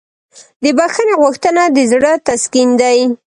[0.63, 2.99] د بښنې غوښتنه د زړه تسکین دی.